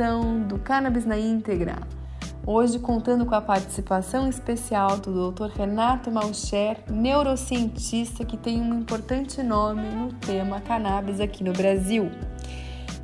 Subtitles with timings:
[0.00, 1.76] edição do Cannabis na Íntegra.
[2.46, 5.48] Hoje contando com a participação especial do Dr.
[5.54, 12.10] Renato Malcher, neurocientista que tem um importante nome no tema cannabis aqui no Brasil.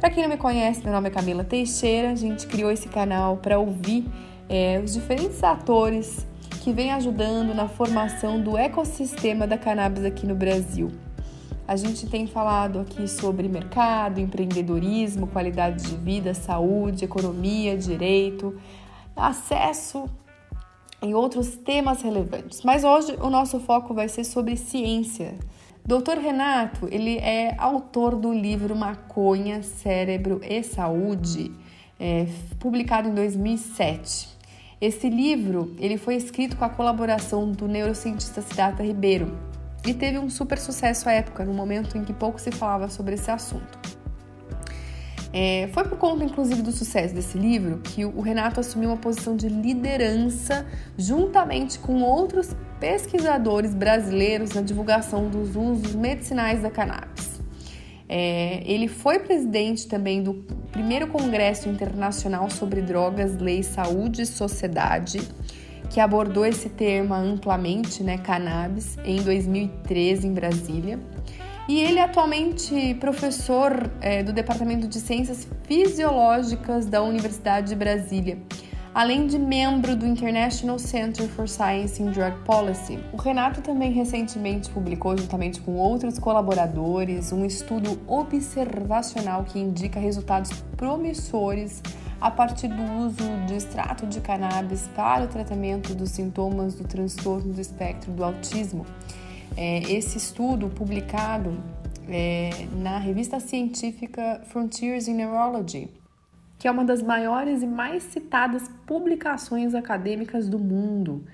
[0.00, 2.12] Para quem não me conhece, meu nome é Camila Teixeira.
[2.12, 4.08] A gente criou esse canal para ouvir
[4.48, 6.26] é, os diferentes atores
[6.62, 10.90] que vêm ajudando na formação do ecossistema da cannabis aqui no Brasil.
[11.66, 18.56] A gente tem falado aqui sobre mercado, empreendedorismo, qualidade de vida, saúde, economia, direito,
[19.16, 20.08] acesso
[21.02, 22.62] e outros temas relevantes.
[22.62, 25.34] Mas hoje o nosso foco vai ser sobre ciência.
[25.84, 31.50] Doutor Renato, ele é autor do livro Maconha, Cérebro e Saúde,
[31.98, 32.26] é,
[32.60, 34.28] publicado em 2007.
[34.80, 39.36] Esse livro ele foi escrito com a colaboração do neurocientista Siddhartha Ribeiro,
[39.86, 43.14] e teve um super sucesso à época, no momento em que pouco se falava sobre
[43.14, 43.96] esse assunto.
[45.32, 49.36] É, foi por conta, inclusive, do sucesso desse livro que o Renato assumiu uma posição
[49.36, 57.40] de liderança juntamente com outros pesquisadores brasileiros na divulgação dos usos medicinais da cannabis.
[58.08, 60.34] É, ele foi presidente também do
[60.70, 65.20] primeiro Congresso Internacional sobre Drogas, Lei, Saúde e Sociedade,
[65.90, 70.98] que abordou esse tema amplamente, né, cannabis, em 2013 em Brasília.
[71.68, 78.38] E ele é atualmente professor é, do Departamento de Ciências Fisiológicas da Universidade de Brasília,
[78.94, 83.00] além de membro do International Center for Science in Drug Policy.
[83.12, 90.52] O Renato também recentemente publicou, juntamente com outros colaboradores, um estudo observacional que indica resultados
[90.76, 91.82] promissores
[92.20, 97.52] a partir do uso de extrato de cannabis para o tratamento dos sintomas do transtorno
[97.52, 98.86] do espectro do autismo.
[99.56, 101.56] É, esse estudo, publicado
[102.08, 105.90] é, na revista científica Frontiers in Neurology,
[106.58, 111.24] que é uma das maiores e mais citadas publicações acadêmicas do mundo,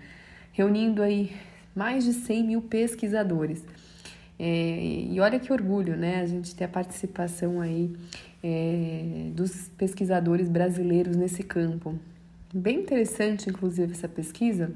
[0.52, 1.32] reunindo aí
[1.74, 3.64] mais de 100 mil pesquisadores.
[4.38, 6.20] É, e olha que orgulho, né?
[6.20, 7.94] A gente ter a participação aí
[8.42, 11.98] é, dos pesquisadores brasileiros nesse campo.
[12.52, 14.72] Bem interessante, inclusive, essa pesquisa,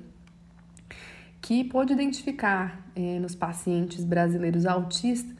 [1.42, 5.36] que pôde identificar é, nos pacientes brasileiros autistas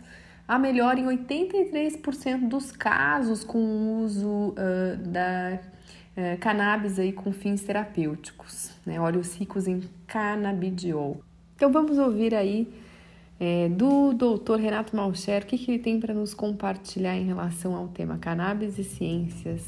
[0.47, 5.59] a melhora em 83% dos casos com o uso uh, da
[6.17, 9.01] uh, cannabis aí com fins terapêuticos, né?
[9.01, 11.21] óleos ricos em canabidiol.
[11.57, 12.73] Então vamos ouvir aí
[13.39, 17.75] é, do doutor Renato Malcher, o que, que ele tem para nos compartilhar em relação
[17.75, 19.63] ao tema cannabis e ciências.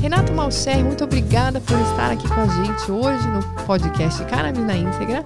[0.00, 4.76] Renato Malcher, muito obrigada por estar aqui com a gente hoje no podcast Cannabis na
[4.76, 5.24] Íntegra.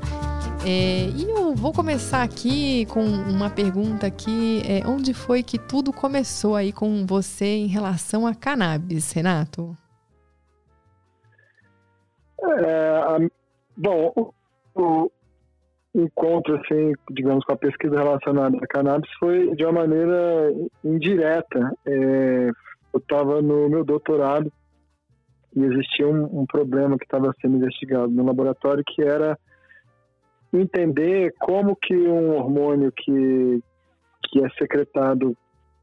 [0.64, 4.62] É, e eu vou começar aqui com uma pergunta aqui.
[4.68, 9.76] É, onde foi que tudo começou aí com você em relação a cannabis, Renato?
[12.42, 13.28] É,
[13.76, 14.32] bom, o,
[14.74, 15.10] o,
[15.94, 20.52] encontro, assim, digamos, com a pesquisa relacionada a cannabis foi de uma maneira
[20.84, 21.72] indireta.
[21.86, 22.50] É,
[22.92, 24.50] eu estava no meu doutorado
[25.54, 29.38] e existia um, um problema que estava sendo investigado no laboratório que era
[30.52, 33.60] entender como que um hormônio que,
[34.24, 35.36] que é secretado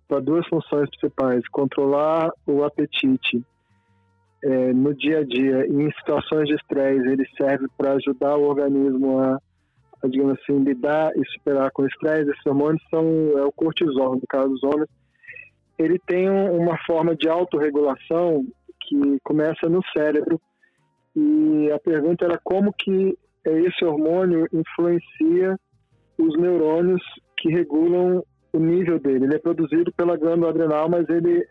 [0.07, 3.43] para duas funções principais, controlar o apetite
[4.43, 9.19] é, no dia a dia em situações de estresse, ele serve para ajudar o organismo
[9.19, 9.39] a,
[10.03, 12.29] a, digamos assim, lidar e superar com o estresse.
[12.29, 13.05] Esses hormônios são
[13.37, 14.89] é o cortisol, no caso dos homens.
[15.79, 18.45] Ele tem uma forma de autorregulação
[18.81, 20.39] que começa no cérebro
[21.15, 23.17] e a pergunta era como que
[23.51, 25.57] esse hormônio influencia
[26.17, 27.01] os neurônios
[27.37, 28.23] que regulam
[28.53, 29.25] o nível dele.
[29.25, 31.45] Ele é produzido pela glândula adrenal, mas ele,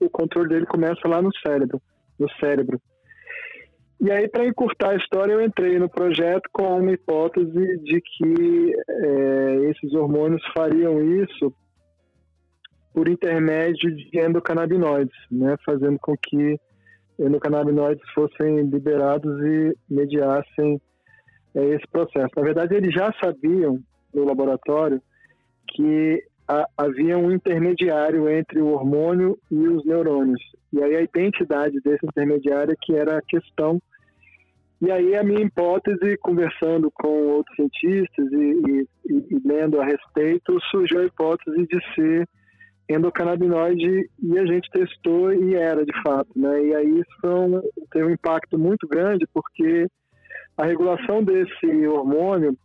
[0.00, 1.80] o controle dele começa lá no cérebro,
[2.18, 2.80] no cérebro.
[4.00, 8.74] E aí, para encurtar a história, eu entrei no projeto com uma hipótese de que
[8.88, 11.52] é, esses hormônios fariam isso
[12.92, 16.58] por intermédio de endocannabinoides, né, fazendo com que
[17.18, 20.80] endocannabinoides fossem liberados e mediassem
[21.54, 22.30] é, esse processo.
[22.36, 23.80] Na verdade, eles já sabiam
[24.12, 25.00] no laboratório
[25.68, 30.40] que a, havia um intermediário entre o hormônio e os neurônios.
[30.72, 33.80] E aí a identidade desse intermediário que era a questão.
[34.80, 40.58] E aí a minha hipótese, conversando com outros cientistas e, e, e lendo a respeito,
[40.70, 42.28] surgiu a hipótese de ser
[42.88, 46.66] endocannabinoide e a gente testou e era de fato, né?
[46.66, 49.86] E aí isso foi um, teve um impacto muito grande porque
[50.56, 52.56] a regulação desse hormônio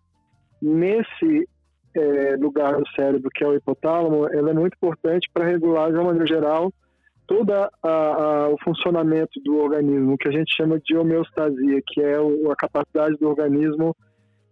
[0.62, 1.48] nesse
[1.96, 5.96] é, lugar do cérebro, que é o hipotálamo, ela é muito importante para regular, de
[5.96, 6.72] uma maneira geral,
[7.26, 12.56] todo o funcionamento do organismo, que a gente chama de homeostasia, que é o, a
[12.56, 13.96] capacidade do organismo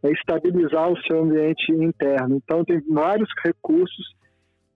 [0.04, 2.36] é estabilizar o seu ambiente interno.
[2.36, 4.16] Então, tem vários recursos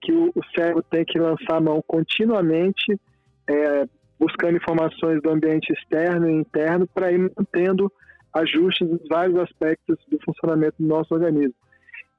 [0.00, 3.00] que o, o cérebro tem que lançar a mão continuamente,
[3.48, 3.86] é,
[4.18, 7.90] buscando informações do ambiente externo e interno para ir mantendo
[8.34, 11.54] ajustes em vários aspectos do funcionamento do nosso organismo.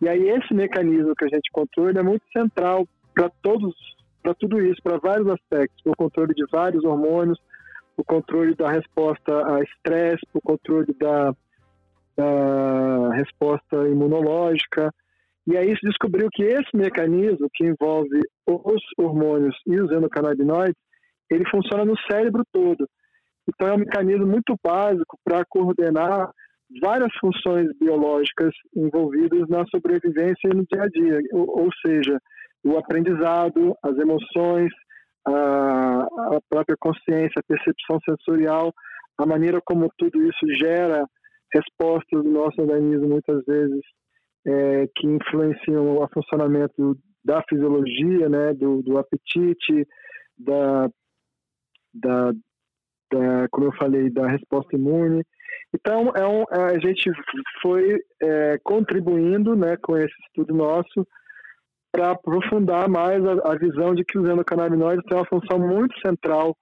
[0.01, 3.73] E aí esse mecanismo que a gente controla é muito central para todos,
[4.21, 7.39] para tudo isso, para vários aspectos, o controle de vários hormônios,
[7.95, 11.33] o controle da resposta a estresse, o controle da,
[12.17, 14.91] da resposta imunológica.
[15.45, 20.81] E aí se descobriu que esse mecanismo que envolve os hormônios e os endocannabinoides,
[21.29, 22.87] ele funciona no cérebro todo.
[23.47, 26.31] Então é um mecanismo muito básico para coordenar
[26.81, 32.19] várias funções biológicas envolvidas na sobrevivência e no dia a dia, ou, ou seja,
[32.63, 34.71] o aprendizado, as emoções,
[35.27, 38.73] a, a, própria consciência, a percepção sensorial,
[39.17, 41.05] a maneira como tudo isso gera
[41.53, 43.81] respostas do nosso organismo, muitas vezes,
[44.45, 49.87] é, que influenciam o funcionamento da fisiologia, né, do, do apetite,
[50.37, 50.89] da,
[51.93, 52.31] da,
[53.13, 55.23] da, como eu falei, da resposta imune.
[55.73, 57.11] Então, é um, é, a gente
[57.61, 61.07] foi é, contribuindo né, com esse estudo nosso
[61.91, 66.57] para aprofundar mais a, a, visão de que os endocannabinoides têm uma função muito central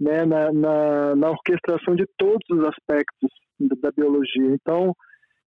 [0.00, 4.52] né, na, na, na orquestração de todos os aspectos da, da biologia.
[4.52, 4.92] Então,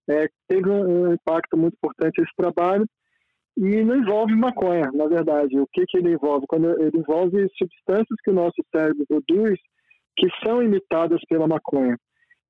[0.10, 2.86] é, teve um, um, impacto muito importante esse trabalho
[3.58, 5.60] e não envolve maconha, na verdade.
[5.60, 6.46] O que, que ele envolve?
[6.48, 9.60] Quando ele envolve substâncias que o nosso cérebro produz
[10.16, 11.98] que são imitadas pela maconha.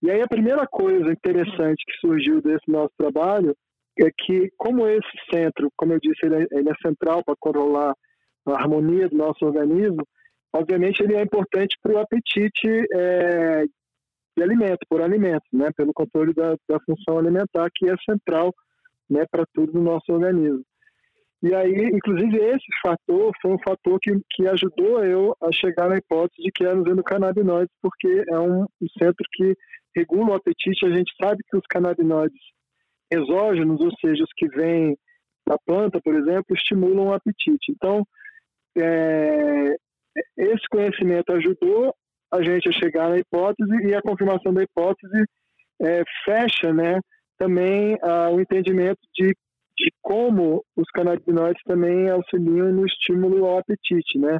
[0.01, 3.55] E aí a primeira coisa interessante que surgiu desse nosso trabalho
[3.99, 7.93] é que, como esse centro, como eu disse, ele é, ele é central para controlar
[8.45, 10.05] a harmonia do nosso organismo,
[10.53, 13.65] obviamente ele é importante para o apetite é,
[14.37, 18.53] de alimento, por alimentos, né, pelo controle da, da função alimentar, que é central
[19.09, 20.61] né, para tudo no nosso organismo.
[21.43, 25.97] E aí, inclusive, esse fator foi um fator que, que ajudou eu a chegar na
[25.97, 29.55] hipótese de que eram os endocannabinoides, porque é um, um centro que
[29.95, 30.85] regula o apetite.
[30.85, 32.41] A gente sabe que os canabinoides
[33.11, 34.97] exógenos, ou seja, os que vêm
[35.47, 37.71] da planta, por exemplo, estimulam o apetite.
[37.71, 38.03] Então,
[38.77, 39.75] é,
[40.37, 41.93] esse conhecimento ajudou
[42.33, 45.25] a gente a chegar na hipótese e a confirmação da hipótese
[45.81, 46.99] é, fecha né,
[47.37, 49.35] também ah, o entendimento de
[49.77, 54.39] de como os canabinoides também auxiliam no estímulo ao apetite, né?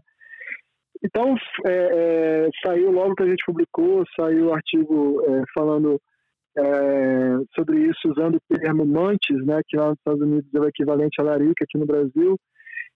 [1.03, 1.35] Então,
[1.65, 6.01] é, é, saiu logo que a gente publicou, saiu o artigo é, falando
[6.57, 10.67] é, sobre isso, usando o termo mantis, né, que lá nos Estados Unidos é o
[10.67, 12.39] equivalente à larica aqui no Brasil.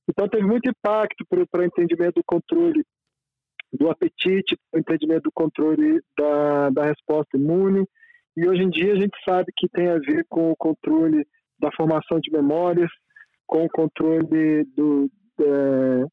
[0.10, 2.84] Então, teve muito impacto para o entendimento do controle
[3.72, 7.86] do apetite, para o entendimento do controle da, da resposta imune.
[8.36, 11.28] E hoje em dia a gente sabe que tem a ver com o controle
[11.60, 12.90] da formação de memórias,
[13.48, 15.10] com o controle do,
[15.42, 16.06] é,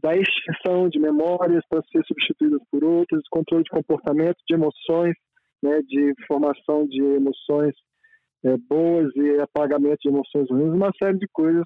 [0.00, 5.14] da extinção de memórias para ser substituídas por outras, controle de comportamento, de emoções,
[5.62, 7.74] né, de formação de emoções
[8.44, 11.64] é, boas e apagamento de emoções ruins, uma série de coisas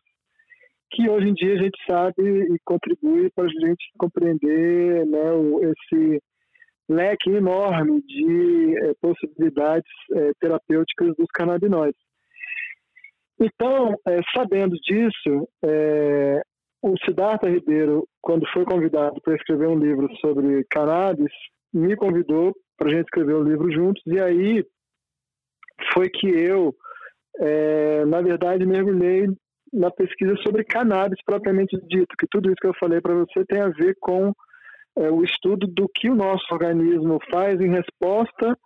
[0.90, 5.20] que hoje em dia a gente sabe e contribui para a gente compreender né,
[5.62, 6.22] esse
[6.88, 12.05] leque enorme de é, possibilidades é, terapêuticas dos canabinoides.
[13.38, 16.40] Então, é, sabendo disso, é,
[16.82, 21.32] o Siddhartha Ribeiro, quando foi convidado para escrever um livro sobre cannabis,
[21.72, 24.64] me convidou para a gente escrever o um livro juntos, e aí
[25.92, 26.74] foi que eu,
[27.38, 29.26] é, na verdade, mergulhei
[29.72, 33.60] na pesquisa sobre cannabis propriamente dito, que tudo isso que eu falei para você tem
[33.60, 34.32] a ver com
[34.96, 38.56] é, o estudo do que o nosso organismo faz em resposta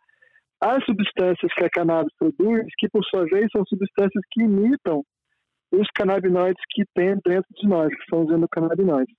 [0.61, 5.02] as substâncias que a cannabis produz, que por sua vez são substâncias que imitam
[5.73, 9.14] os canabinoides que tem dentro de nós, que são os endocannabinoides.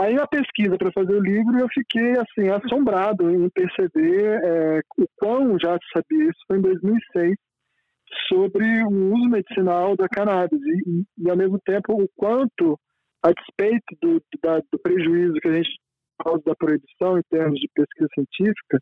[0.00, 5.06] Aí na pesquisa para fazer o livro eu fiquei assim assombrado em perceber é, o
[5.16, 7.34] quão já se sabia isso foi em 2006
[8.28, 12.78] sobre o uso medicinal da cannabis e, e ao mesmo tempo o quanto
[13.24, 15.70] a despeito do, da, do prejuízo que a gente
[16.22, 18.78] causa da proibição em termos de pesquisa científica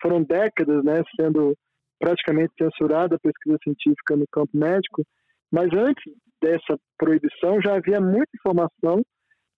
[0.00, 1.54] foram décadas né, sendo
[1.98, 5.02] praticamente censurada a pesquisa científica no campo médico,
[5.50, 6.04] mas antes
[6.42, 9.02] dessa proibição já havia muita informação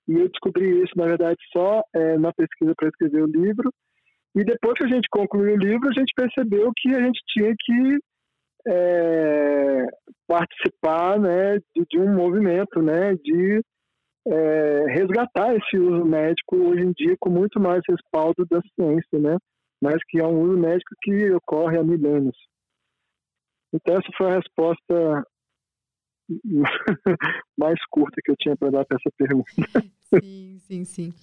[0.09, 3.71] e eu descobri isso, na verdade, só é, na pesquisa para escrever o livro.
[4.35, 7.55] E depois que a gente concluiu o livro, a gente percebeu que a gente tinha
[7.59, 7.99] que
[8.67, 9.87] é,
[10.27, 13.61] participar né, de, de, um movimento né, de
[14.27, 19.37] é, resgatar esse uso médico hoje em dia com muito mais respaldo da ciência, né?
[19.81, 22.37] Mas que é um uso médico que ocorre há milênios.
[23.73, 25.27] Então essa foi a resposta
[27.57, 29.51] mais curta que eu tinha para dar para essa pergunta.
[30.09, 31.15] Sim, sim, sim.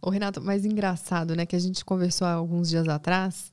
[0.00, 3.52] O Renato, mais engraçado, né, que a gente conversou há alguns dias atrás,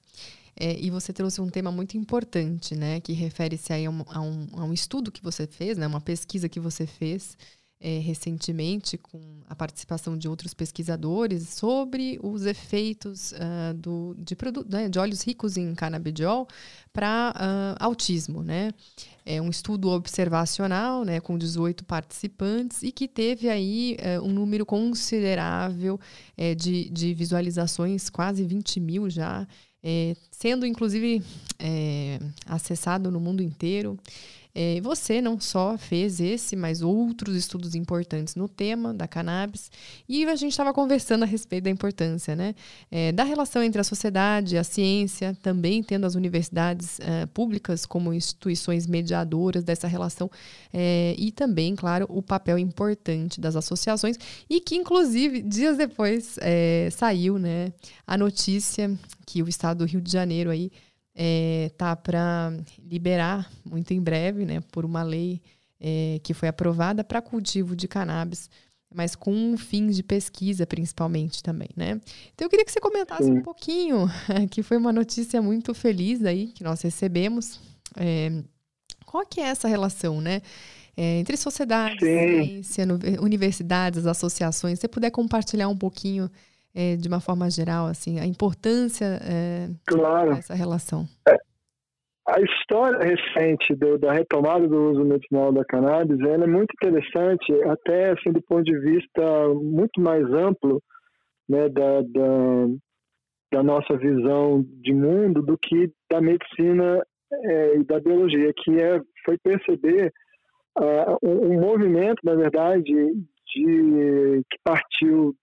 [0.58, 4.22] é, e você trouxe um tema muito importante, né, que refere-se aí a um, a,
[4.22, 7.38] um, a um, estudo que você fez, né, uma pesquisa que você fez
[7.82, 14.38] é, recentemente com a participação de outros pesquisadores sobre os efeitos uh, do, de,
[14.70, 16.48] né, de óleos ricos em canabidiol
[16.92, 18.72] para uh, autismo, né?
[19.26, 24.66] É um estudo observacional, né, com 18 participantes e que teve aí uh, um número
[24.66, 29.48] considerável uh, de, de visualizações, quase 20 mil já,
[29.82, 31.24] é, sendo inclusive
[32.46, 33.98] acessado no mundo inteiro.
[34.54, 39.72] É, você não só fez esse, mas outros estudos importantes no tema da cannabis.
[40.08, 42.56] E a gente estava conversando a respeito da importância né,
[42.90, 48.14] é, da relação entre a sociedade a ciência, também tendo as universidades é, públicas como
[48.14, 50.30] instituições mediadoras dessa relação,
[50.74, 54.18] é, e também, claro, o papel importante das associações,
[54.50, 57.72] e que, inclusive, dias depois é, saiu né,
[58.06, 60.72] a notícia que o estado do Rio de Janeiro aí
[61.22, 65.42] é, tá para liberar muito em breve, né, por uma lei
[65.78, 68.50] é, que foi aprovada para cultivo de cannabis,
[68.90, 72.00] mas com fins de pesquisa principalmente também, né?
[72.34, 73.34] Então eu queria que você comentasse Sim.
[73.34, 74.08] um pouquinho,
[74.50, 77.60] que foi uma notícia muito feliz aí que nós recebemos.
[77.98, 78.42] É,
[79.06, 80.42] qual que é essa relação, né?
[80.96, 82.86] É, entre sociedade, ciência,
[83.22, 84.80] universidades, associações.
[84.80, 86.32] Se você puder compartilhar um pouquinho
[86.74, 90.36] é, de uma forma geral, assim, a importância é, claro.
[90.36, 91.06] dessa relação?
[91.28, 91.38] É.
[92.28, 97.52] A história recente do, da retomada do uso medicinal da cannabis ela é muito interessante,
[97.64, 100.80] até assim, do ponto de vista muito mais amplo
[101.50, 102.68] né, da, da,
[103.52, 109.02] da nossa visão de mundo do que da medicina é, e da biologia, que é,
[109.26, 110.14] foi perceber
[110.78, 115.36] uh, um, um, movimento, na verdade, de, que partiu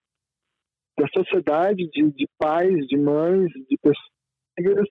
[0.98, 4.88] da sociedade, de, de pais, de mães, de pessoas,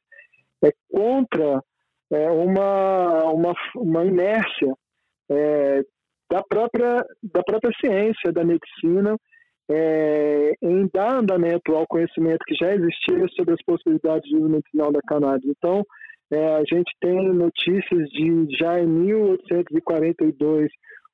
[0.64, 1.62] é contra
[2.12, 4.74] é, uma, uma, uma inércia
[5.30, 5.82] é,
[6.30, 9.18] da, própria, da própria ciência, da medicina,
[9.70, 14.92] é, em dar andamento ao conhecimento que já existia sobre as possibilidades de uso medicinal
[14.92, 15.50] da cannabis.
[15.58, 15.84] Então,
[16.32, 20.70] é, a gente tem notícias de já em 1842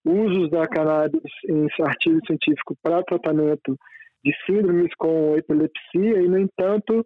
[0.05, 3.77] usos da cannabis em artigo científico para tratamento
[4.23, 7.05] de síndromes com epilepsia e, no entanto,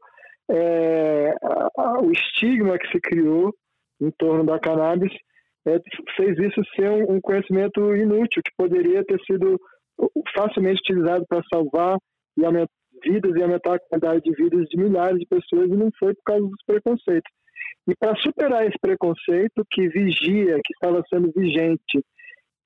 [0.50, 1.34] é,
[2.02, 3.54] o estigma que se criou
[4.02, 5.12] em torno da cannabis
[5.68, 5.80] é,
[6.16, 9.60] fez isso ser um, um, conhecimento inútil, que poderia ter sido
[10.36, 11.98] facilmente utilizado para salvar
[12.38, 12.72] e aumentar
[13.04, 16.24] vidas e aumentar a qualidade de vidas de milhares de pessoas e não foi por
[16.26, 17.32] causa dos preconceitos.
[17.88, 22.04] E para superar esse preconceito que vigia, que estava sendo vigente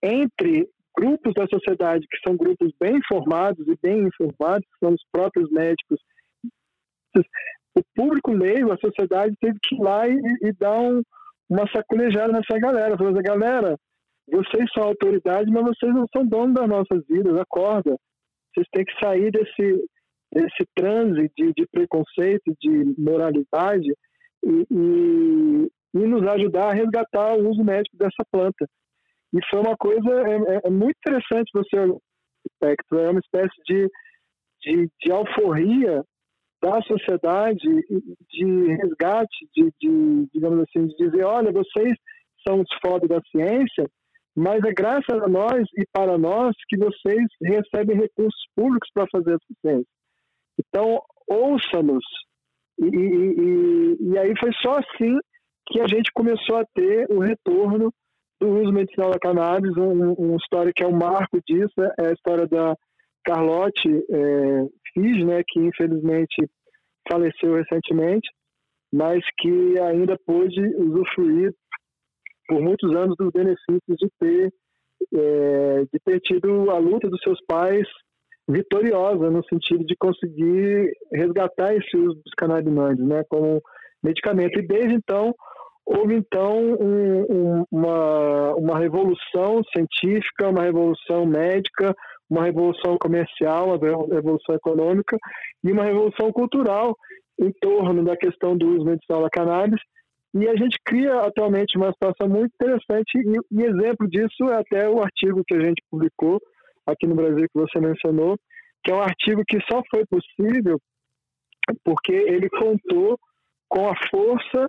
[0.02, 5.50] entre grupos da sociedade que são grupos bem informados e bem informados, são os próprios
[5.52, 6.00] médicos.
[7.76, 11.02] O público leigo, a sociedade teve que ir lá e, e dar um,
[11.50, 12.98] uma sacolejada nessa galera.
[12.98, 13.78] Falando assim, galera,
[14.32, 17.96] vocês são autoridade, mas vocês não são donos das nossas vidas, acorda.
[18.54, 19.86] Vocês têm que sair desse,
[20.34, 23.92] desse transe de, de preconceito, de moralidade
[24.44, 28.68] e, e, e nos ajudar a resgatar o uso médico dessa planta.
[29.34, 31.78] E foi uma coisa é, é, é muito interessante você
[32.46, 33.88] espectro, é uma espécie de,
[34.62, 36.04] de, de alforria
[36.62, 37.58] da sociedade,
[38.30, 41.94] de resgate, de, de, digamos assim, de dizer, olha, vocês
[42.46, 43.86] são os foda da ciência,
[44.36, 49.32] mas é graças a nós e para nós que vocês recebem recursos públicos para fazer
[49.32, 49.92] essa ciência.
[50.60, 52.06] Então, ouça-nos.
[52.80, 55.18] E, e, e, e aí foi só assim
[55.68, 57.94] que a gente começou a ter o retorno
[58.40, 59.76] do uso medicinal da cannabis.
[59.78, 62.76] Um, uma história que é um marco disso é a história da
[63.24, 66.50] Carlotte é, Fiz, né, que infelizmente
[67.10, 68.30] faleceu recentemente,
[68.92, 71.54] mas que ainda pôde usufruir
[72.48, 74.54] por muitos anos dos benefícios de ter,
[75.14, 77.88] é, de ter tido a luta dos seus pais
[78.48, 83.62] vitoriosa no sentido de conseguir resgatar esse uso dos canabinoides, né, como
[84.04, 84.60] medicamento.
[84.60, 85.36] E desde então
[85.90, 91.96] houve então um, um, uma, uma revolução científica, uma revolução médica,
[92.30, 95.18] uma revolução comercial, uma revolução econômica
[95.64, 96.96] e uma revolução cultural
[97.42, 99.82] em torno da questão do uso medicinal da cannabis,
[100.36, 104.88] E a gente cria atualmente uma situação muito interessante, e, e exemplo disso é até
[104.88, 106.40] o artigo que a gente publicou
[106.86, 108.38] aqui no Brasil, que você mencionou,
[108.84, 110.80] que é um artigo que só foi possível
[111.84, 113.18] porque ele contou
[113.68, 114.68] com a força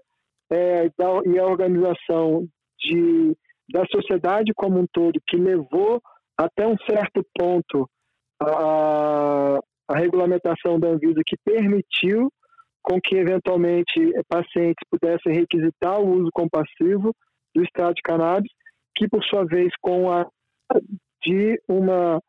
[0.51, 2.47] é, da, e a organização
[2.79, 3.37] de,
[3.71, 6.01] da sociedade como um todo, que levou
[6.37, 7.89] até um certo ponto
[8.43, 12.33] a, a regulamentação da Anvisa, que permitiu
[12.83, 17.15] com que eventualmente pacientes pudessem requisitar o uso compassivo
[17.55, 18.51] do extrato de cannabis,
[18.97, 20.27] que por sua vez com a
[21.23, 22.21] de uma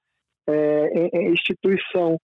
[0.47, 2.17] é, instituição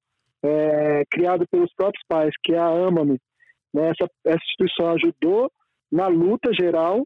[0.43, 3.17] é, criada pelos próprios pais, que é a AMAME.
[3.73, 3.89] Né?
[3.89, 5.49] Essa, essa instituição ajudou
[5.91, 7.03] na luta geral,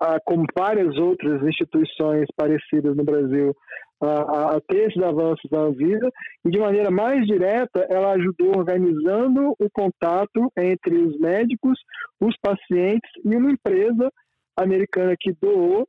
[0.00, 3.54] a, como várias outras instituições parecidas no Brasil,
[4.00, 6.10] a, a, ter esses avanços da Anvisa,
[6.44, 11.78] e de maneira mais direta, ela ajudou organizando o contato entre os médicos,
[12.20, 14.10] os pacientes e uma empresa
[14.56, 15.86] americana que doou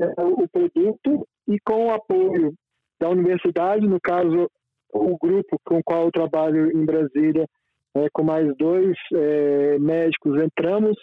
[0.00, 2.52] é, o produto e com o apoio
[3.00, 4.48] da universidade, no caso,
[4.92, 7.46] o grupo com o qual eu trabalho em Brasília,
[7.96, 10.96] é, com mais dois é, médicos, entramos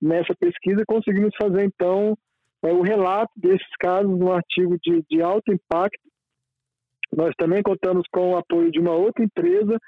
[0.00, 2.16] nessa pesquisa conseguimos fazer, então,
[2.64, 6.00] é, o relato desses casos num artigo de, de alto impacto.
[7.16, 9.78] Nós também contamos com o apoio de uma outra empresa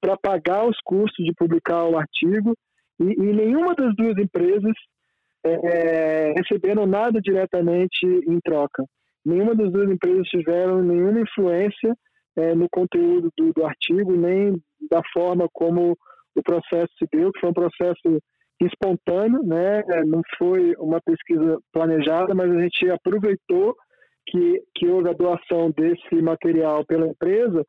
[0.00, 2.54] para pagar os custos de publicar o artigo
[3.00, 4.74] e, e nenhuma das duas empresas
[5.44, 8.84] é, receberam nada diretamente em troca.
[9.24, 11.94] Nenhuma das duas empresas tiveram nenhuma influência
[12.36, 14.52] é, no conteúdo do, do, artigo, nem
[14.90, 15.96] da forma como
[16.36, 18.22] o processo se deu, que foi um processo
[18.66, 19.82] espontâneo, né?
[20.06, 23.76] não foi uma pesquisa planejada, mas a gente aproveitou
[24.26, 27.64] que, que houve a doação desse material pela empresa,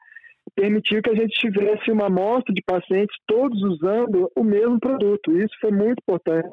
[0.55, 5.31] permitiu que a gente tivesse uma amostra de pacientes todos usando o mesmo produto.
[5.31, 6.49] Isso foi muito importante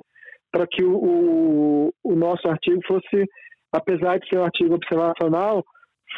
[0.53, 3.27] para que o, o, o nosso artigo fosse,
[3.73, 5.65] apesar de ser um artigo observacional,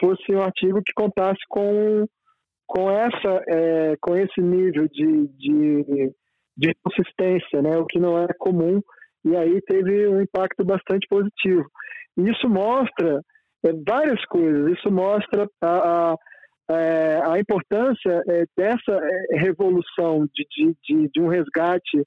[0.01, 2.07] fosse um artigo que contasse com,
[2.66, 6.12] com, essa, é, com esse nível de, de,
[6.59, 7.79] de consistência, né?
[7.79, 8.83] o que não é comum,
[9.25, 11.64] e aí teve um impacto bastante positivo.
[12.16, 13.23] isso mostra
[13.64, 20.47] é, várias coisas, isso mostra a, a, é, a importância é, dessa é, revolução de,
[20.51, 22.05] de, de, de um resgate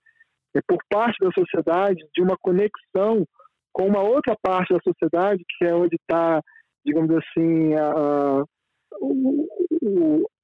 [0.53, 3.25] é, por parte da sociedade, de uma conexão
[3.73, 6.41] com uma outra parte da sociedade, que é onde está,
[6.85, 8.43] digamos assim, a, a,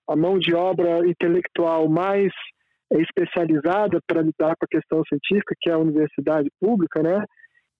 [0.10, 2.32] a, mão de obra intelectual mais
[2.92, 7.24] especializada para lidar com a questão científica, que é a universidade pública, né?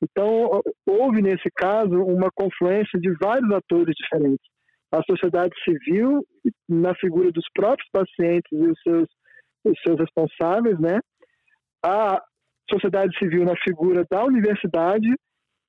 [0.02, 4.46] Então, houve nesse caso uma confluência de vários atores diferentes.
[4.92, 6.24] A sociedade civil,
[6.70, 9.08] na figura dos próprios pacientes e os seus,
[9.66, 11.00] os seus responsáveis, né?
[11.84, 12.22] a
[12.70, 15.08] sociedade civil na figura da universidade,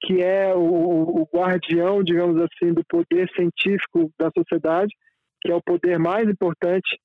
[0.01, 4.95] que é o, o guardião, digamos assim, do poder científico da sociedade,
[5.41, 6.99] que é o poder mais importante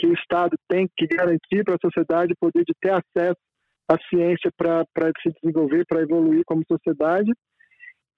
[0.00, 3.38] que o Estado tem que garantir para a sociedade, o poder de ter acesso
[3.86, 4.84] à ciência para
[5.22, 7.30] se desenvolver, para evoluir como sociedade,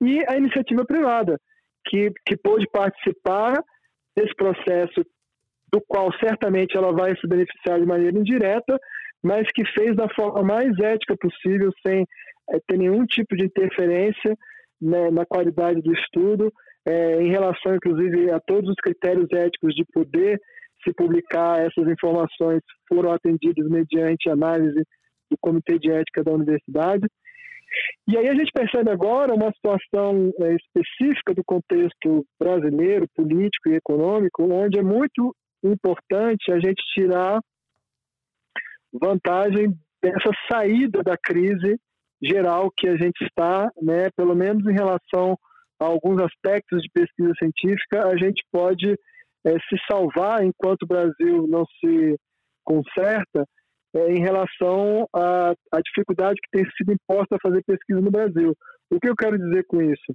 [0.01, 1.39] e a iniciativa privada,
[1.87, 3.61] que, que pôde participar
[4.17, 5.05] desse processo,
[5.73, 8.79] do qual certamente ela vai se beneficiar de maneira indireta,
[9.23, 12.07] mas que fez da forma mais ética possível, sem
[12.51, 14.37] é, ter nenhum tipo de interferência
[14.81, 16.53] né, na qualidade do estudo,
[16.85, 20.41] é, em relação, inclusive, a todos os critérios éticos de poder
[20.85, 24.83] se publicar essas informações foram atendidos mediante análise
[25.31, 27.07] do Comitê de Ética da Universidade.
[28.07, 33.77] E aí a gente percebe agora uma situação é, específica do contexto brasileiro, político e
[33.77, 37.41] econômico, onde é muito importante a gente tirar
[38.93, 41.79] vantagem dessa saída da crise
[42.23, 45.37] geral que a gente está, né, pelo menos em relação
[45.81, 48.97] a alguns aspectos de pesquisa científica, a gente pode
[49.45, 52.17] é, se salvar enquanto o Brasil não se
[52.65, 53.47] conserta
[53.95, 58.55] é, em relação à, dificuldade que tem sido imposta a fazer pesquisa no Brasil.
[58.91, 60.15] O que eu quero dizer com isso?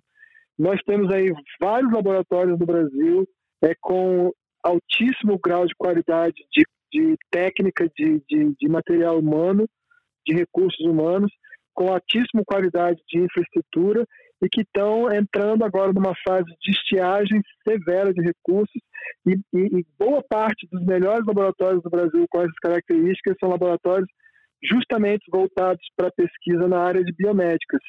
[0.57, 3.27] Nós temos aí vários laboratórios no Brasil
[3.63, 4.31] é, com
[4.63, 9.67] altíssimo grau de qualidade de de técnica de, de, de material humano,
[10.25, 11.31] de recursos humanos,
[11.73, 14.05] com altíssima qualidade de infraestrutura
[14.41, 18.81] e que estão entrando agora numa fase de estiagem severa de recursos
[19.25, 24.07] e, e, e, boa parte dos melhores laboratórios do Brasil com essas características são laboratórios
[24.63, 27.81] justamente voltados para pesquisa na área de biomédicas.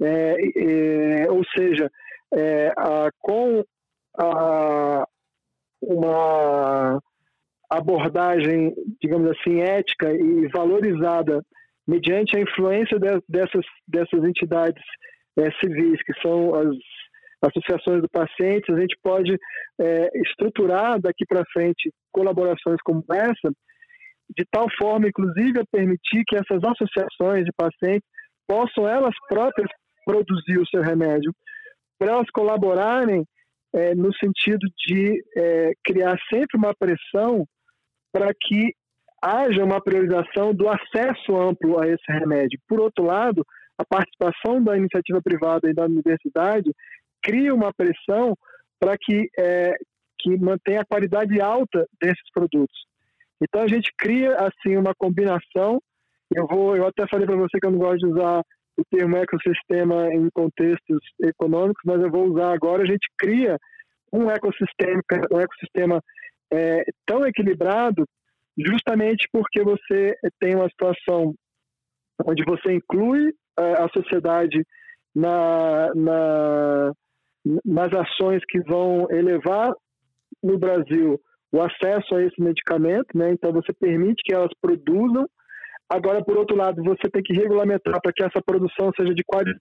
[0.00, 1.90] É, é, ou seja,
[2.32, 3.64] é, a, com
[4.18, 5.06] a,
[5.82, 7.00] uma
[7.70, 11.44] abordagem, digamos assim, ética e valorizada
[11.86, 14.82] mediante a influência de, dessas, dessas entidades
[15.38, 16.68] é, civis, que são as
[17.42, 19.32] associações do paciente, a gente pode
[19.80, 23.52] é, estruturar daqui para frente colaborações como essa,
[24.36, 28.08] de tal forma, inclusive, a permitir que essas associações de pacientes
[28.46, 29.68] possam elas próprias
[30.04, 31.32] produzir o seu remédio,
[31.98, 33.24] para elas colaborarem
[33.74, 37.44] é, no sentido de é, criar sempre uma pressão
[38.10, 38.72] para que
[39.22, 42.58] haja uma priorização do acesso amplo a esse remédio.
[42.66, 43.44] Por outro lado,
[43.78, 46.70] a participação da iniciativa privada e da universidade
[47.22, 48.34] cria uma pressão
[48.78, 49.74] para que, é,
[50.18, 52.76] que mantenha a qualidade alta desses produtos.
[53.40, 55.80] Então a gente cria assim uma combinação.
[56.34, 58.42] Eu vou, eu até falei para você que eu não gosto de usar
[58.76, 62.82] o termo ecossistema em contextos econômicos, mas eu vou usar agora.
[62.82, 63.56] A gente cria
[64.12, 66.02] um ecossistema, um ecossistema
[66.52, 68.04] é, tão equilibrado,
[68.56, 71.34] justamente porque você tem uma situação
[72.24, 74.64] onde você inclui a sociedade
[75.14, 76.92] na, na,
[77.64, 79.72] nas ações que vão elevar
[80.42, 83.32] no Brasil o acesso a esse medicamento, né?
[83.32, 85.26] Então você permite que elas produzam.
[85.88, 89.58] Agora, por outro lado, você tem que regulamentar para que essa produção seja de qualidade,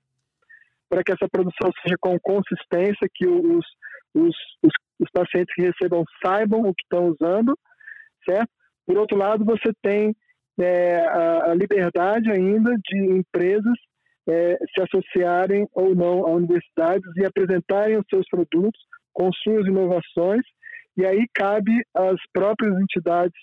[0.90, 3.66] para que essa produção seja com consistência, que os,
[4.14, 7.58] os, os, os pacientes que recebam saibam o que estão usando,
[8.30, 8.50] certo?
[8.86, 10.14] Por outro lado, você tem
[10.60, 13.78] é, a, a, liberdade ainda de empresas
[14.28, 18.80] é, se associarem ou não a universidades e apresentarem os seus produtos
[19.14, 20.44] com suas inovações,
[20.98, 23.40] e aí cabe às próprias entidades,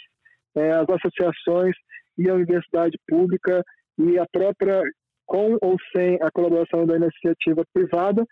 [0.57, 1.74] é, às associações
[2.18, 3.62] e a universidade pública
[3.98, 4.83] e a própria,
[5.27, 8.24] com ou sem a colaboração da iniciativa privada,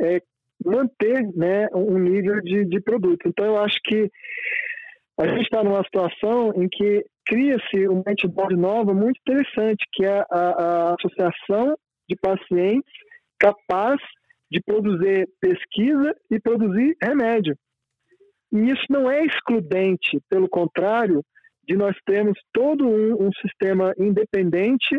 [0.00, 0.20] é,
[0.64, 3.26] manter né, um nível de, de produto.
[3.26, 4.10] Então, eu acho que
[5.18, 10.24] a gente está numa situação em que cria-se uma entidade nova muito interessante, que é
[10.28, 11.76] a, a associação
[12.08, 12.92] de pacientes
[13.38, 14.00] capaz
[14.50, 17.56] de produzir pesquisa e produzir remédio.
[18.52, 21.22] E isso não é excludente, pelo contrário,
[21.68, 24.98] de nós termos todo um, um sistema independente,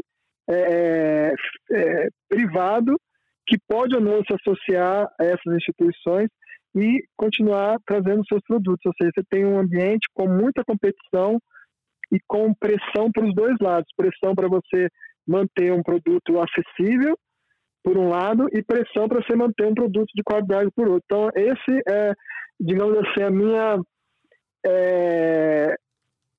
[0.49, 1.33] é, é,
[1.73, 2.95] é privado,
[3.45, 6.29] que pode ou não se associar a essas instituições
[6.73, 8.85] e continuar trazendo seus produtos.
[8.85, 11.37] Ou seja, você tem um ambiente com muita competição
[12.11, 14.89] e com pressão para os dois lados pressão para você
[15.27, 17.17] manter um produto acessível,
[17.83, 21.03] por um lado, e pressão para você manter um produto de qualidade por outro.
[21.05, 22.13] Então, esse é,
[22.59, 23.79] digamos assim, a minha
[24.65, 25.75] é,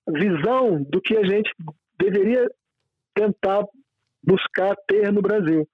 [0.08, 1.50] visão do que a gente
[1.98, 2.48] deveria
[3.14, 3.64] tentar
[4.22, 5.66] buscar ter no Brasil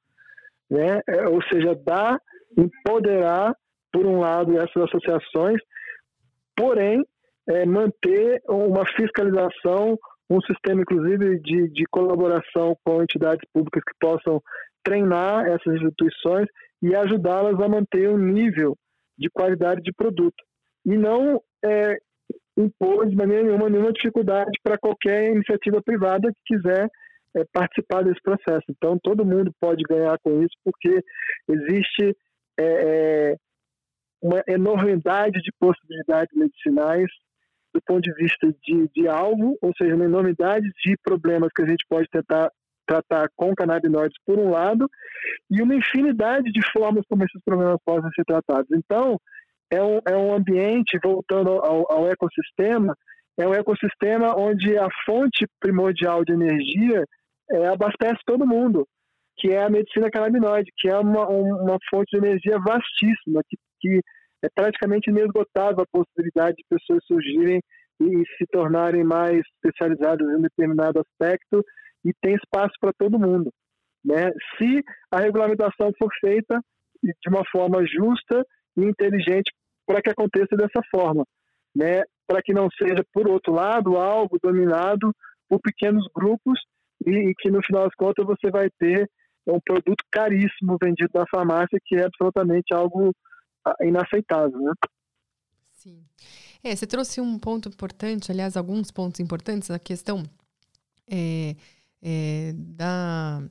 [0.70, 1.00] né?
[1.06, 2.20] É, ou seja, dar,
[2.56, 3.54] empoderar,
[3.92, 5.60] por um lado, essas associações,
[6.56, 7.04] porém,
[7.48, 9.98] é, manter uma fiscalização,
[10.30, 14.42] um sistema, inclusive, de, de colaboração com entidades públicas que possam
[14.84, 16.46] treinar essas instituições
[16.82, 18.76] e ajudá-las a manter um nível
[19.18, 20.44] de qualidade de produto.
[20.84, 21.96] E não é,
[22.56, 26.88] impor de maneira nenhuma nenhuma dificuldade para qualquer iniciativa privada que quiser
[27.34, 28.64] é, participar desse processo.
[28.68, 31.02] Então, todo mundo pode ganhar com isso, porque
[31.48, 32.16] existe
[32.58, 33.36] é, é,
[34.20, 37.10] uma enormidade de possibilidades medicinais
[37.74, 41.66] do ponto de vista de, de alvo, ou seja, uma enormidade de problemas que a
[41.66, 42.50] gente pode tentar
[42.86, 44.88] tratar com canabinoides por um lado,
[45.50, 48.68] e uma infinidade de formas como esses problemas podem ser tratados.
[48.72, 49.18] Então,
[49.70, 52.96] é um, é um ambiente, voltando ao, ao ecossistema,
[53.38, 57.04] é um ecossistema onde a fonte primordial de energia
[57.50, 58.86] é, abastece todo mundo,
[59.36, 64.00] que é a medicina canabinoide, que é uma, uma fonte de energia vastíssima, que, que
[64.42, 67.60] é praticamente inesgotável a possibilidade de pessoas surgirem
[68.00, 71.64] e, se tornarem mais especializadas em determinado aspecto
[72.04, 73.52] e tem espaço para todo mundo.
[74.04, 74.30] Né?
[74.56, 76.60] Se a regulamentação for feita
[77.02, 78.44] de uma forma justa
[78.76, 79.52] e inteligente
[79.86, 81.24] para que aconteça dessa forma,
[81.74, 82.02] né?
[82.26, 85.12] para que não seja, por outro lado, algo dominado
[85.48, 86.60] por pequenos grupos
[87.04, 89.08] e, e que no final das contas você vai ter
[89.46, 93.12] um produto caríssimo vendido na farmácia que é absolutamente algo
[93.80, 94.72] inaceitável, né?
[95.72, 96.04] Sim.
[96.62, 100.22] É, você trouxe um ponto importante, aliás, alguns pontos importantes na questão
[101.10, 101.54] é,
[102.02, 103.42] é, da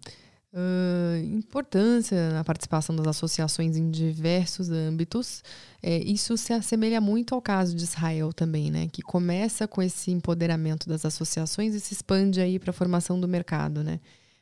[0.54, 5.44] Uh, importância na participação das associações em diversos âmbitos.
[5.84, 8.88] É, isso se assemelha muito ao caso de Israel também, né?
[8.88, 13.28] Que começa com esse empoderamento das associações e se expande aí para a formação do
[13.28, 14.00] mercado, né?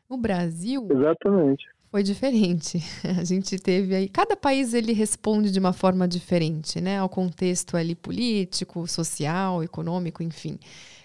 [0.07, 1.67] O Brasil Exatamente.
[1.95, 2.83] Foi diferente.
[3.17, 7.77] A gente teve aí, cada país ele responde de uma forma diferente, né, ao contexto
[7.77, 10.59] ali político, social, econômico, enfim.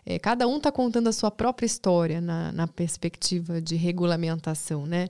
[0.04, 5.08] É, cada um está contando a sua própria história na, na, perspectiva de regulamentação, né?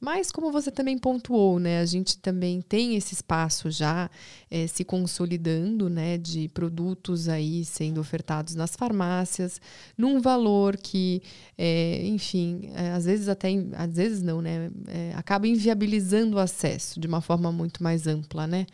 [0.00, 4.10] Mas como você também pontuou, né, a gente também tem esse espaço já
[4.50, 9.60] é, se consolidando, né, de produtos aí sendo ofertados nas farmácias
[9.96, 11.22] num valor que,
[11.56, 16.98] é, enfim, é, às vezes até, às vezes não, né, é, acaba inviabilizando o acesso
[16.98, 18.66] de uma forma muito mais ampla, né?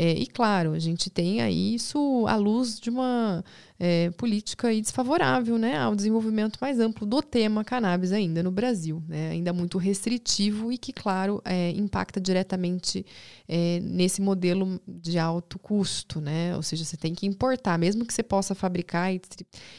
[0.00, 3.44] É, e claro, a gente tem aí isso à luz de uma
[3.80, 9.30] é, política desfavorável né, ao desenvolvimento mais amplo do tema cannabis ainda no Brasil, né,
[9.30, 13.04] ainda muito restritivo e que, claro, é, impacta diretamente
[13.48, 16.54] é, nesse modelo de alto custo, né?
[16.54, 19.20] Ou seja, você tem que importar, mesmo que você possa fabricar e,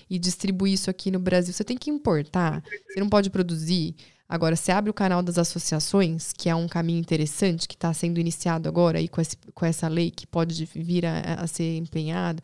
[0.10, 3.96] e distribuir isso aqui no Brasil, você tem que importar, você não pode produzir.
[4.30, 8.20] Agora, você abre o canal das associações, que é um caminho interessante, que está sendo
[8.20, 12.40] iniciado agora aí com, esse, com essa lei que pode vir a, a ser empenhada.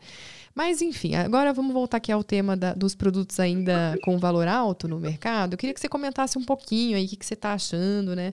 [0.52, 4.88] Mas, enfim, agora vamos voltar aqui ao tema da, dos produtos ainda com valor alto
[4.88, 5.52] no mercado.
[5.52, 8.32] Eu queria que você comentasse um pouquinho aí o que, que você está achando, né?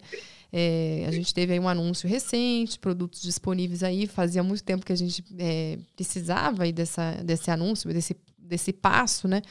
[0.51, 4.07] É, a gente teve aí um anúncio recente, produtos disponíveis aí.
[4.07, 8.15] Fazia muito tempo que a gente é, precisava aí dessa, desse anúncio, desse
[8.53, 9.41] desse passo, né?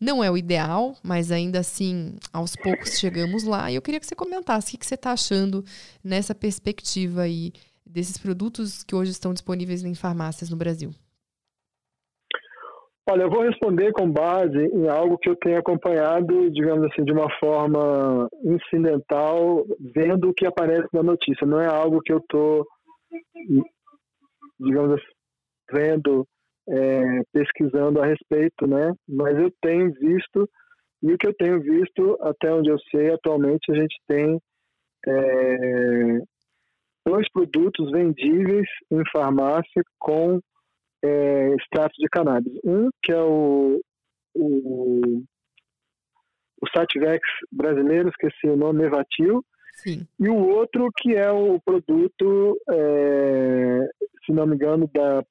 [0.00, 3.70] Não é o ideal, mas ainda assim, aos poucos chegamos lá.
[3.70, 5.64] E eu queria que você comentasse o que você está achando
[6.02, 7.52] nessa perspectiva aí
[7.86, 10.90] desses produtos que hoje estão disponíveis em farmácias no Brasil.
[13.10, 17.12] Olha, eu vou responder com base em algo que eu tenho acompanhado, digamos assim, de
[17.12, 21.46] uma forma incidental, vendo o que aparece na notícia.
[21.46, 22.66] Não é algo que eu estou,
[24.60, 25.12] digamos assim,
[25.72, 26.26] vendo
[26.68, 28.92] é, pesquisando a respeito, né?
[29.08, 30.48] Mas eu tenho visto,
[31.02, 34.38] e o que eu tenho visto, até onde eu sei, atualmente a gente tem
[35.06, 36.18] é,
[37.06, 40.40] dois produtos vendíveis em farmácia com
[41.02, 42.52] é, extrato de cannabis.
[42.64, 43.80] Um que é o,
[44.34, 45.22] o,
[46.60, 49.42] o Sativex brasileiro, esqueci o nome, Evatil,
[49.76, 50.06] Sim.
[50.18, 53.88] e o outro que é o produto, é,
[54.26, 55.24] se não me engano, da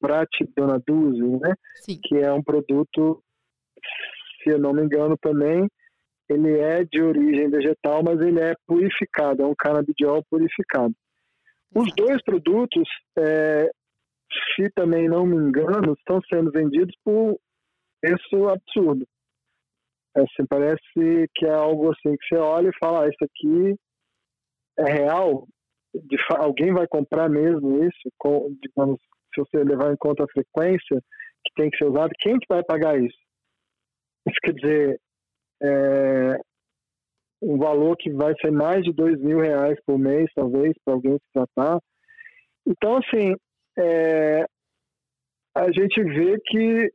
[0.00, 1.54] Pratidonaduse, né?
[1.76, 1.98] Sim.
[2.02, 3.22] Que é um produto,
[4.42, 5.68] se eu não me engano também,
[6.28, 10.94] ele é de origem vegetal, mas ele é purificado, é um canabidiol purificado.
[11.74, 13.70] Os dois produtos, é,
[14.54, 17.38] se também não me engano, estão sendo vendidos por
[18.00, 19.06] preço absurdo.
[20.14, 23.76] Assim, parece que é algo assim que você olha e fala, ah, isso aqui
[24.78, 25.46] é real?
[25.94, 28.12] De, alguém vai comprar mesmo isso?
[28.18, 29.00] Com, digamos,
[29.34, 31.00] se você levar em conta a frequência
[31.44, 33.18] que tem que ser usado, quem que vai pagar isso?
[34.26, 35.00] Isso quer dizer,
[35.62, 36.40] é,
[37.42, 41.14] um valor que vai ser mais de dois mil reais por mês, talvez, para alguém
[41.14, 41.78] se tratar.
[42.66, 43.34] Então, assim,
[43.78, 44.44] é,
[45.54, 46.92] a gente vê que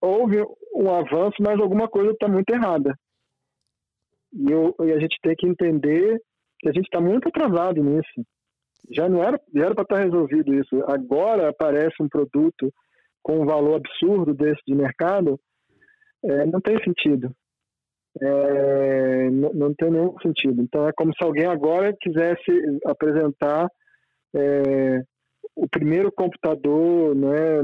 [0.00, 2.94] houve um avanço, mas alguma coisa está muito errada.
[4.32, 6.20] E, eu, e, a gente tem que entender
[6.58, 8.24] que a gente está muito atrasado nisso
[8.90, 10.82] já não era, já era para estar tá resolvido isso.
[10.86, 12.72] Agora aparece um produto
[13.22, 15.40] com um valor absurdo desse de mercado,
[16.24, 17.34] é, não tem sentido.
[18.20, 20.62] É, não, não, tem nenhum sentido.
[20.62, 23.68] Então é como se alguém agora quisesse apresentar
[24.36, 25.02] é,
[25.56, 27.62] o primeiro computador, né,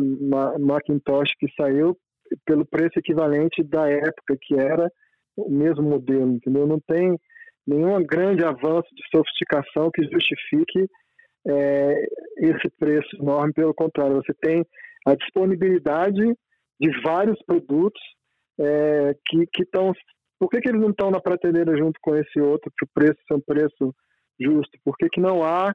[0.58, 1.96] Macintosh que saiu
[2.44, 4.90] pelo preço equivalente da época que era
[5.36, 6.66] o mesmo modelo, entendeu?
[6.66, 7.18] Não tem
[7.66, 10.88] nenhum grande avanço de sofisticação que justifique
[11.46, 12.06] é,
[12.38, 14.64] esse preço enorme, pelo contrário, você tem
[15.06, 16.22] a disponibilidade
[16.80, 18.00] de vários produtos
[18.58, 19.92] é, que estão.
[20.38, 23.20] Por que, que eles não estão na prateleira junto com esse outro, que o preço
[23.30, 23.94] é um preço
[24.40, 24.78] justo?
[24.84, 25.72] Por que, que não há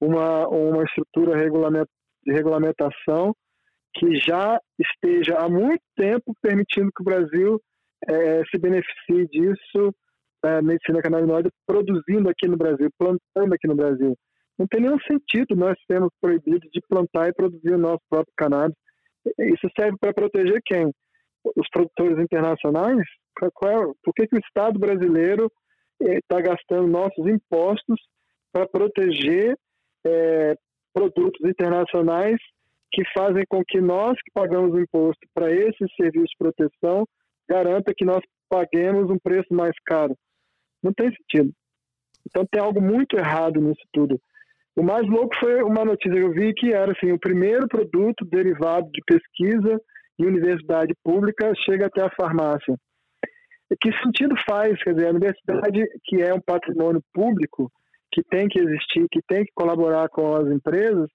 [0.00, 3.34] uma, uma estrutura de regulamentação
[3.96, 7.60] que já esteja há muito tempo permitindo que o Brasil
[8.08, 9.94] é, se beneficie disso,
[10.44, 14.14] a medicina canabinoide, produzindo aqui no Brasil, plantando aqui no Brasil?
[14.58, 18.76] Não tem nenhum sentido nós sermos proibidos de plantar e produzir o nosso próprio cannabis.
[19.38, 20.92] Isso serve para proteger quem?
[21.56, 23.02] Os produtores internacionais?
[23.34, 25.50] Por que, que o Estado brasileiro
[26.00, 28.00] está eh, gastando nossos impostos
[28.52, 29.56] para proteger
[30.06, 30.54] é,
[30.92, 32.36] produtos internacionais
[32.92, 37.04] que fazem com que nós que pagamos imposto para esse serviço de proteção
[37.48, 40.16] garanta que nós paguemos um preço mais caro?
[40.82, 41.52] Não tem sentido.
[42.26, 44.20] Então tem algo muito errado nisso tudo.
[44.76, 48.24] O mais louco foi uma notícia que eu vi que era assim, o primeiro produto
[48.24, 49.80] derivado de pesquisa
[50.18, 52.74] em universidade pública chega até a farmácia.
[53.80, 54.80] que sentido faz?
[54.82, 57.70] Quer dizer, a universidade, que é um patrimônio público,
[58.12, 61.08] que tem que existir, que tem que colaborar com as empresas,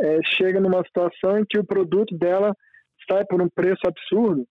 [0.00, 2.54] é, chega numa situação em que o produto dela
[3.08, 4.44] sai por um preço absurdo.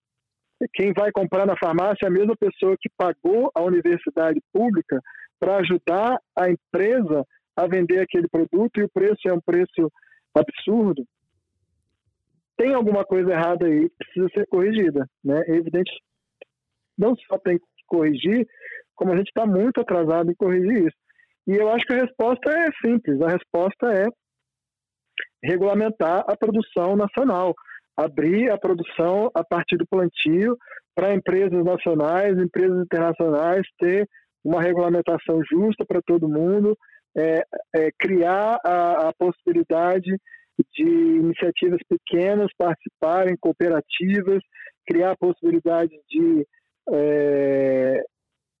[0.72, 5.00] Quem vai comprar na farmácia é a mesma pessoa que pagou a universidade pública
[5.38, 7.24] para ajudar a empresa
[7.56, 9.90] a vender aquele produto e o preço é um preço
[10.34, 11.02] absurdo.
[12.56, 15.42] Tem alguma coisa errada aí que precisa ser corrigida, né?
[15.46, 15.90] É evidente,
[16.96, 18.46] não só tem que corrigir,
[18.94, 20.96] como a gente está muito atrasado em corrigir isso.
[21.46, 23.20] E eu acho que a resposta é simples.
[23.20, 24.06] A resposta é
[25.44, 27.54] regulamentar a produção nacional,
[27.96, 30.56] abrir a produção a partir do plantio
[30.94, 34.08] para empresas nacionais, empresas internacionais ter
[34.42, 36.76] uma regulamentação justa para todo mundo,
[37.16, 37.42] é,
[37.74, 40.16] é, criar a, a, possibilidade
[40.74, 44.42] de iniciativas pequenas participarem, cooperativas,
[44.86, 46.46] criar a possibilidade de
[46.92, 48.02] é,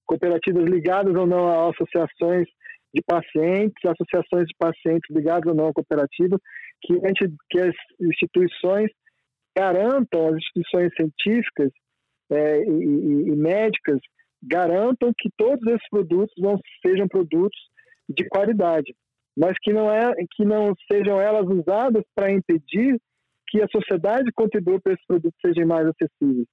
[0.06, 2.46] cooperativas ligadas ou não a associações
[2.94, 6.40] de pacientes, associações de pacientes ligadas ou não a cooperativas,
[6.82, 6.94] que,
[7.50, 8.90] que as instituições
[9.56, 11.70] garantam, as instituições científicas
[12.30, 13.98] é, e, e, médicas
[14.42, 17.58] garantam que todos esses produtos não sejam produtos
[18.08, 18.94] de qualidade,
[19.36, 22.98] mas que não, é, que não sejam elas usadas para impedir
[23.48, 26.46] que a sociedade contribua para esses produtos sejam mais acessíveis.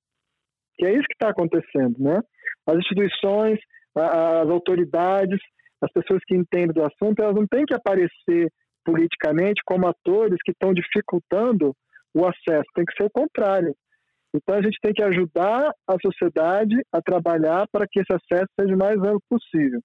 [0.76, 2.20] Que é isso que está acontecendo, né?
[2.68, 3.60] As instituições,
[3.96, 5.40] as autoridades,
[5.82, 8.52] as pessoas que entendem do assunto, elas não têm que aparecer
[8.86, 11.74] politicamente como atores que estão dificultando
[12.14, 13.74] o acesso, tem que ser o contrário.
[14.36, 18.74] Então a gente tem que ajudar a sociedade a trabalhar para que esse acesso seja
[18.74, 19.80] o mais amplo possível.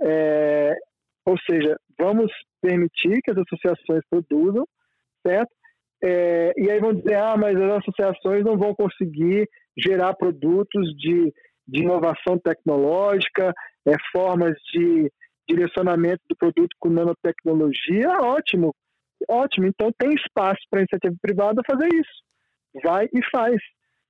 [0.00, 0.74] É,
[1.24, 2.30] ou seja, vamos
[2.60, 4.66] permitir que as associações produzam,
[5.26, 5.50] certo?
[6.02, 11.32] É, e aí vão dizer, ah, mas as associações não vão conseguir gerar produtos de,
[11.66, 13.52] de inovação tecnológica,
[13.86, 15.10] é, formas de
[15.48, 18.74] direcionamento do produto com nanotecnologia, ótimo,
[19.28, 19.66] ótimo.
[19.66, 22.22] Então tem espaço para a iniciativa privada fazer isso.
[22.82, 23.56] Vai e faz.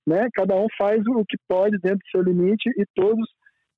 [0.07, 0.29] Né?
[0.35, 3.27] Cada um faz o que pode dentro do seu limite e todos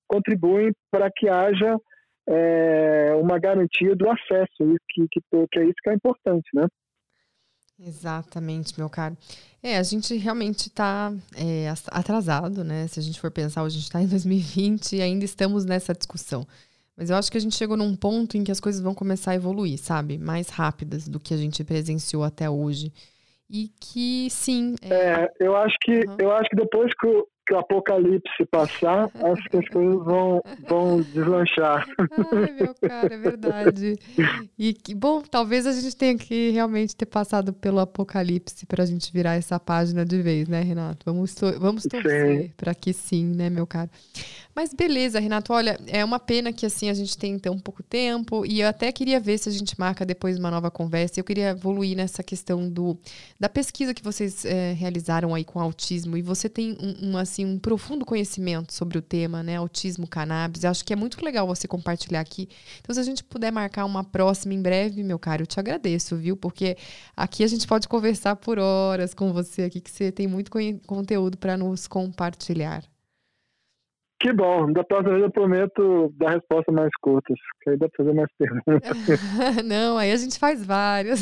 [0.08, 1.76] contribuem para que haja
[2.28, 6.66] é, uma garantia do acesso, que, que, que é isso que é importante, né?
[7.78, 9.16] Exatamente, meu caro.
[9.62, 12.86] É, a gente realmente está é, atrasado, né?
[12.86, 16.46] Se a gente for pensar, a gente está em 2020 e ainda estamos nessa discussão.
[16.96, 19.32] Mas eu acho que a gente chegou num ponto em que as coisas vão começar
[19.32, 20.16] a evoluir, sabe?
[20.16, 22.90] Mais rápidas do que a gente presenciou até hoje.
[23.50, 24.74] E que sim.
[24.82, 26.16] É, é eu acho que uhum.
[26.18, 30.42] eu acho que depois que o, que o apocalipse passar, acho que as coisas vão,
[30.68, 31.86] vão deslanchar.
[32.34, 33.98] Ai, meu cara, é verdade.
[34.58, 38.86] E que bom, talvez a gente tenha que realmente ter passado pelo apocalipse para a
[38.86, 41.04] gente virar essa página de vez, né, Renato?
[41.06, 43.90] Vamos, vamos torcer para que sim, né, meu cara?
[44.56, 48.46] Mas beleza, Renato, olha, é uma pena que assim a gente tem tão pouco tempo
[48.46, 51.20] e eu até queria ver se a gente marca depois uma nova conversa.
[51.20, 52.98] Eu queria evoluir nessa questão do
[53.38, 57.44] da pesquisa que vocês é, realizaram aí com autismo e você tem um, um, assim
[57.44, 60.64] um profundo conhecimento sobre o tema, né, autismo, cannabis.
[60.64, 62.48] Eu acho que é muito legal você compartilhar aqui.
[62.80, 66.16] Então, se a gente puder marcar uma próxima em breve, meu caro, eu te agradeço,
[66.16, 66.34] viu?
[66.34, 66.78] Porque
[67.14, 70.50] aqui a gente pode conversar por horas com você aqui que você tem muito
[70.86, 72.82] conteúdo para nos compartilhar.
[74.18, 78.04] Que bom, da próxima vez eu prometo dar respostas mais curtas, que aí dá pra
[78.04, 79.20] fazer mais perguntas.
[79.64, 81.20] Não, aí a gente faz várias.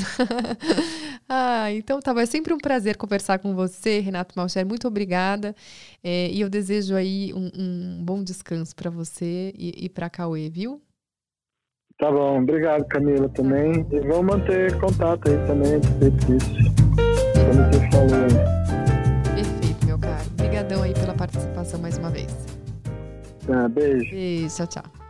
[1.29, 5.57] ah, então tá é sempre um prazer conversar com você, Renato Malcher, muito obrigada.
[6.05, 10.49] É, e eu desejo aí um, um bom descanso para você e, e para Cauê,
[10.49, 10.81] viu?
[11.99, 13.73] Tá bom, obrigado Camila também.
[13.91, 16.55] E vamos manter contato aí também a respeito disso.
[17.35, 19.35] Como você falou aí.
[19.35, 20.31] Perfeito, meu caro.
[20.33, 22.44] Obrigadão aí pela participação mais uma vez.
[23.69, 24.15] Beijo.
[24.15, 25.04] Beijo, tchau, tchau.